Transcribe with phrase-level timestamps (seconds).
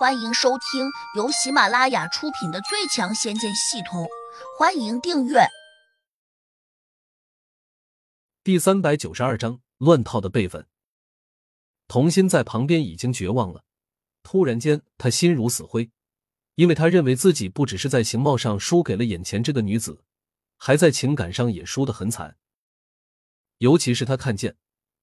[0.00, 4.04] 欢迎收听由喜马拉雅出品的《最强仙剑系统》，
[4.58, 5.40] 欢迎订阅。
[8.42, 10.66] 第三百九十二章乱套的辈分。
[11.86, 13.62] 童心在旁边已经绝望了，
[14.22, 15.90] 突然间他心如死灰，
[16.54, 20.02] 因为他认为自己不只是在形貌上输给了眼前这个女子，
[20.56, 22.38] 还在情感上也输得很惨。
[23.58, 24.56] 尤其是他看见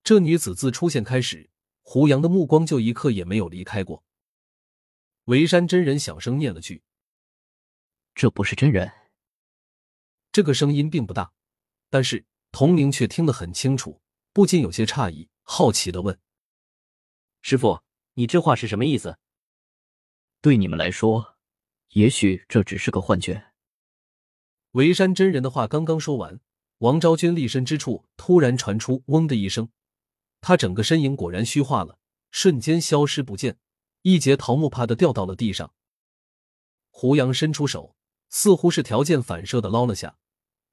[0.04, 1.52] 这女子自出现开始，
[1.84, 4.04] 胡杨的目光就一刻也没有离开过。
[5.28, 6.84] 维山真人小声念了句
[8.16, 8.90] ：“这不是真人。”
[10.32, 11.34] 这个声音并不大，
[11.90, 14.02] 但是童明却听得很清楚，
[14.32, 16.18] 不禁有些诧异，好奇的问
[17.44, 17.82] ：“师傅，
[18.14, 19.18] 你这话是什么意思？”
[20.40, 21.36] 对你们来说，
[21.90, 23.48] 也许这只是个幻觉。
[24.72, 26.40] 维山真人的话刚刚说完，
[26.78, 29.70] 王昭君立身之处突然传出“嗡”的一声，
[30.40, 32.00] 他整个身影果然虚化了，
[32.32, 33.58] 瞬间消失不见。
[34.10, 35.74] 一截桃木啪的掉到了地上，
[36.92, 37.94] 胡杨伸出手，
[38.30, 40.18] 似乎是条件反射的捞了下，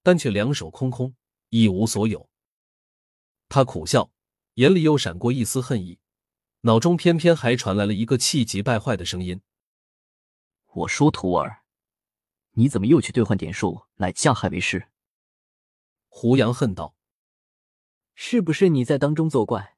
[0.05, 1.17] 但却两手空空，
[1.49, 2.31] 一无所有。
[3.49, 4.13] 他苦笑，
[4.55, 5.99] 眼里又闪过一丝恨意，
[6.61, 9.41] 脑中偏偏还传来了一个气急败坏的声音
[10.73, 11.65] ：“我说徒儿，
[12.53, 14.91] 你怎么又去兑换点数来加害为师？”
[16.07, 16.95] 胡杨恨道
[18.15, 19.77] ：“是不是你在当中作怪？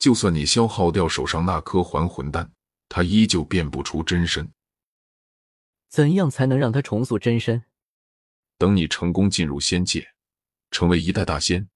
[0.00, 2.52] 就算你消耗掉手上那颗还魂丹。”
[2.88, 4.52] 他依旧辨不出真身，
[5.88, 7.64] 怎样才能让他重塑真身？
[8.58, 10.14] 等你成功进入仙界，
[10.70, 11.68] 成为一代大仙，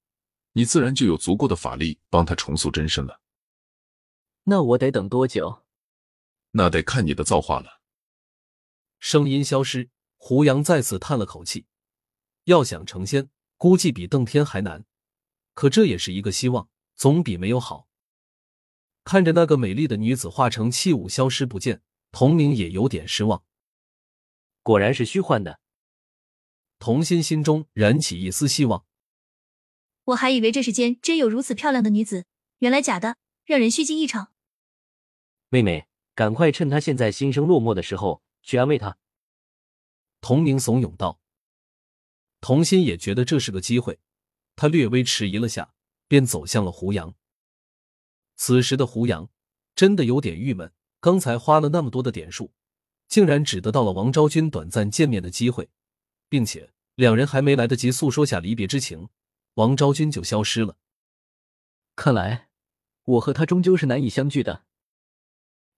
[0.53, 3.20] 你自然就有足够的法力帮他重塑真身了。
[4.44, 5.64] 那我得等多久？
[6.53, 7.83] 那得看你的造化了。
[8.98, 11.66] 声音消失，胡杨再次叹了口气。
[12.44, 14.86] 要想成仙，估计比登天还难，
[15.53, 17.90] 可这也是一个希望，总比没有好。
[19.05, 23.43] 看着那个美丽的女子化成器物消失不见，童明也有点失望。
[24.62, 25.61] 果然是虚幻的。
[26.79, 28.84] 童心心中燃起一丝希望。
[30.05, 32.27] 我还以为这世间真有如此漂亮的女子，
[32.59, 34.33] 原来假的，让人虚惊一场。
[35.49, 38.99] 妹妹，赶快趁她现在心生落寞的时候去安慰她。
[40.21, 41.21] 童明怂恿道。
[42.41, 43.99] 童心也觉得这是个机会，
[44.56, 45.75] 他略微迟疑了下，
[46.09, 47.15] 便走向了胡杨。
[48.41, 49.28] 此时的胡杨
[49.77, 52.55] 真的有点郁闷，刚才花了那么多的点数，
[53.06, 55.69] 竟然只得到了王昭君短暂见面的机会，
[56.27, 59.11] 并且两人还没来得及诉说下离别之情，
[59.56, 60.79] 王昭君就消失了。
[61.95, 62.49] 看来
[63.05, 64.65] 我和他终究是难以相聚的。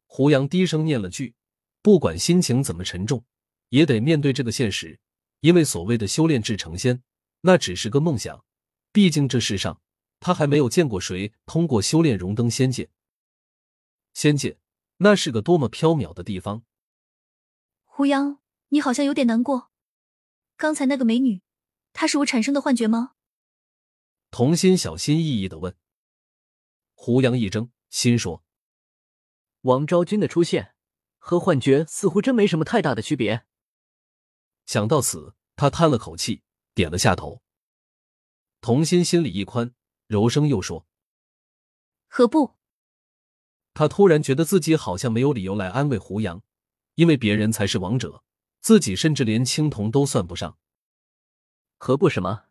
[0.06, 1.34] 胡杨低声念了句
[1.83, 3.25] ：“不管心情怎么沉重，
[3.71, 5.01] 也得面对这个现实，
[5.41, 7.03] 因为所谓的修炼至成仙，
[7.41, 8.45] 那只是个梦想，
[8.93, 9.81] 毕竟这世上……”
[10.22, 12.88] 他还没有见过谁通过修炼荣登仙界。
[14.15, 14.56] 仙界
[14.99, 16.62] 那是个多么缥缈的地方。
[17.84, 18.38] 胡杨，
[18.69, 19.72] 你好像有点难过。
[20.56, 21.43] 刚才那个美女，
[21.93, 23.15] 她是我产生的幻觉吗？
[24.31, 25.77] 童心小心翼翼的问。
[26.94, 28.44] 胡杨一怔，心说：
[29.62, 30.77] 王昭君的出现
[31.19, 33.44] 和幻觉似乎真没什么太大的区别。
[34.66, 36.44] 想到此，他叹了口气，
[36.75, 37.43] 点了下头。
[38.60, 39.75] 童心心里一宽。
[40.12, 40.87] 柔声又说
[42.06, 42.56] ：“何不？”
[43.73, 46.43] 他突然觉得自己好像没有理由来安慰胡杨，
[46.97, 48.22] 因为别人才是王者，
[48.61, 50.59] 自己甚至连青铜都算不上。
[51.78, 52.45] 何不什么？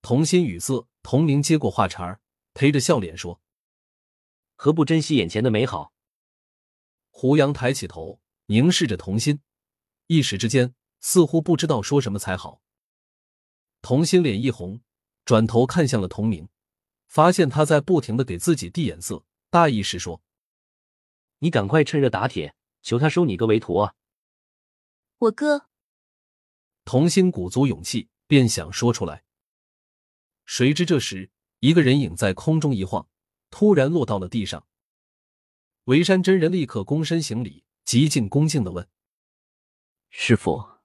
[0.00, 2.22] 童心语塞，童明接过话茬儿，
[2.54, 3.42] 陪着笑脸说
[4.56, 5.92] ：“何不珍惜眼前的美好？”
[7.12, 9.42] 胡杨抬起头，凝视着童心，
[10.06, 12.62] 一时之间似乎不知道说什么才好。
[13.82, 14.80] 童心脸一红。
[15.30, 16.48] 转头看向了童明，
[17.06, 20.24] 发现他在不停的给自己递眼色，大意是说
[21.38, 23.94] ：“你赶快趁热打铁，求他收你个为徒啊！”
[25.18, 25.68] 我哥。
[26.84, 29.22] 童心鼓足勇气，便想说出来。
[30.46, 31.30] 谁知这时，
[31.60, 33.08] 一个人影在空中一晃，
[33.50, 34.66] 突然落到了地上。
[35.84, 38.88] 维山真人立刻躬身行礼，极尽恭敬的问
[40.10, 40.80] ：“师傅，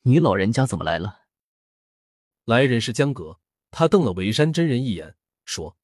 [0.00, 1.26] 你老人家怎么来了？”
[2.46, 3.38] 来人是江阁。
[3.78, 5.76] 他瞪了维山真人一眼，说：“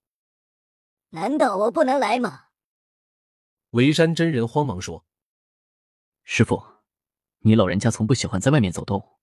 [1.12, 2.46] 难道我不能来吗？”
[3.72, 5.04] 维山真人慌忙说
[6.24, 6.64] ：“师傅，
[7.40, 9.18] 你老人家从不喜欢在外面走动，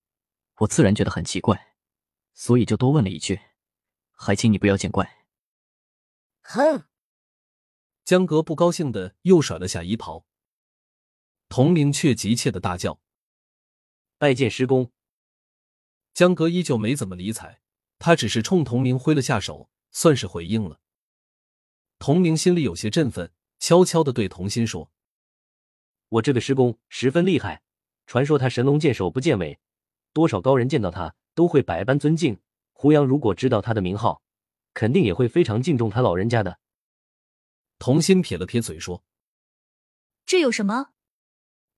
[0.58, 1.74] 我自然觉得很奇怪，
[2.32, 3.40] 所以就多问了一句，
[4.12, 5.26] 还请你不要见怪。”
[6.42, 6.84] 哼！
[8.04, 10.28] 江格不高兴的又甩了下衣袍，
[11.48, 13.00] 童明却急切的大叫
[14.16, 14.92] ：“拜见师公！”
[16.14, 17.60] 江格依旧没怎么理睬。
[18.00, 20.80] 他只是冲童明挥了下手，算是回应了。
[21.98, 24.90] 童明心里有些振奋，悄悄的对童心说
[26.08, 27.62] ：“我这个师公十分厉害，
[28.06, 29.60] 传说他神龙见首不见尾，
[30.14, 32.40] 多少高人见到他都会百般尊敬。
[32.72, 34.22] 胡杨如果知道他的名号，
[34.72, 36.58] 肯定也会非常敬重他老人家的。
[37.78, 39.04] 童心撇了撇嘴说
[40.24, 40.92] ：“这有什么？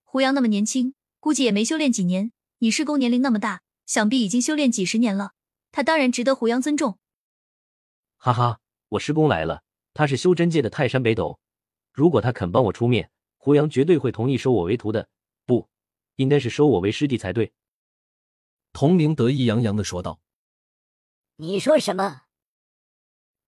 [0.05, 2.31] 胡杨那么年轻，估计也没修炼几年。
[2.59, 5.33] 你师公年龄那么大，想必已经修炼几十年了，
[5.73, 6.99] 他当然值得胡杨尊重。”
[8.17, 8.61] 哈哈，
[8.91, 9.65] 我师公来了，
[9.95, 11.41] 他是修真界的泰山北斗，
[11.93, 15.09] 如果他肯帮我出面，胡杨绝对会同意收我为徒的，
[15.45, 15.69] 不，
[16.15, 17.53] 应该是收我为师弟才对。
[18.73, 20.21] 童明得意洋洋的说道。
[21.37, 22.23] 你说什么？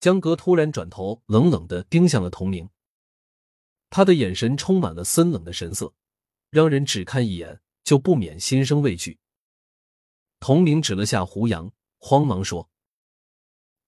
[0.00, 2.68] 江格突然转头，冷冷的盯向了童明，
[3.88, 5.94] 他的眼神充满了森冷的神色，
[6.50, 9.18] 让人只看一眼就不免心生畏惧。
[10.40, 11.72] 童明指了下胡杨，
[12.06, 12.68] 慌忙说：“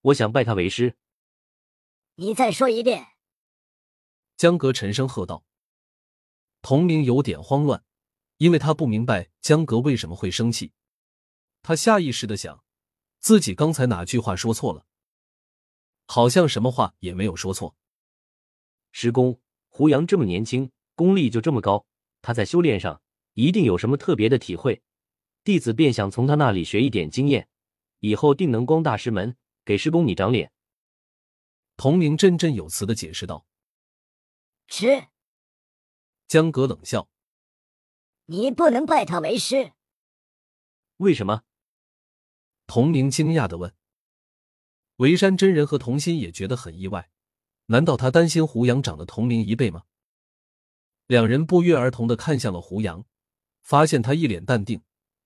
[0.00, 0.96] 我想拜他为师。”
[2.16, 3.08] 你再说一遍。
[4.38, 5.44] 江格沉声喝道。
[6.62, 7.84] 童明有点慌乱，
[8.38, 10.72] 因为他不明白江格为什么会生气。
[11.60, 12.64] 他下意识的想。
[13.18, 14.86] 自己刚才哪句话说错了？
[16.06, 17.76] 好像什么话也没有说错。
[18.92, 21.86] 师公，胡杨这么年轻，功力就这么高，
[22.22, 23.02] 他在修炼上
[23.34, 24.82] 一定有什么特别的体会，
[25.44, 27.50] 弟子便想从他那里学一点经验，
[28.00, 30.52] 以后定能光大师门，给师公你长脸。
[31.76, 33.46] 童明振振有词的解释道。
[34.68, 35.08] 吃。
[36.26, 37.08] 江格冷笑
[38.26, 39.72] ：“你不能拜他为师。
[40.96, 41.42] 为什么？”
[42.66, 43.74] 童明惊讶的问
[44.96, 47.10] ：“维山真人和童心也觉得很意外，
[47.66, 49.84] 难道他担心胡杨长得同龄一倍吗？”
[51.06, 53.04] 两人不约而同的看向了胡杨，
[53.62, 54.82] 发现他一脸淡定，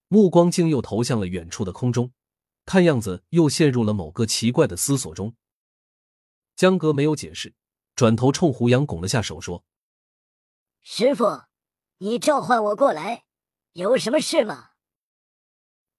[0.08, 2.12] 目光竟又投向了远处的空中，
[2.64, 5.34] 看样子又陷入了某个奇怪的思索中。
[6.56, 7.54] 江哥没有解释，
[7.94, 9.64] 转头冲胡杨拱了下手，说
[10.82, 11.44] ：“师傅，
[11.98, 13.24] 你召唤我过来，
[13.72, 14.70] 有什么事吗？”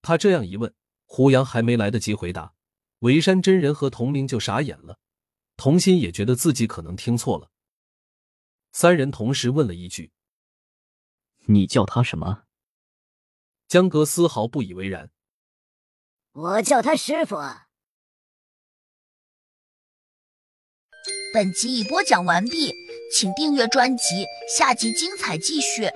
[0.02, 0.74] 他这样一问。
[1.14, 2.54] 胡杨还没来得及回答，
[3.00, 4.98] 维山真人和童明就傻眼了，
[5.58, 7.52] 童心也觉得自己可能听错了。
[8.72, 10.14] 三人同时问了一句
[11.48, 12.44] ：“你叫他什么？”
[13.68, 15.12] 江哥丝毫不以为然
[16.34, 17.38] ：“我叫他师傅。”
[21.34, 22.74] 本集已播讲完毕，
[23.14, 24.26] 请订阅专辑，
[24.58, 25.90] 下集精彩继续。